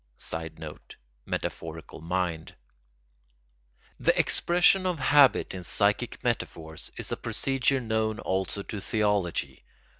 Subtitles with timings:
[0.17, 0.95] [Sidenote:
[1.27, 2.55] Metaphorical mind.]
[3.99, 9.63] The expression of habit in psychic metaphors is a procedure known also to theology.